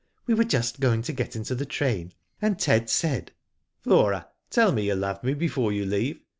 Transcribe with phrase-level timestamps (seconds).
[0.25, 3.33] "We were just going to get into the train, and Ted said:"
[3.83, 6.21] Flora, tell me you love me before you leave.